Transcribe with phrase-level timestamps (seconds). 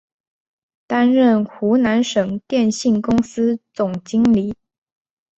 [0.87, 4.55] 担任湖南省电信公司总经理。